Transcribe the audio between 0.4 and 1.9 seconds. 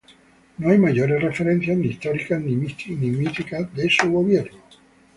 No hay mayores referencias ni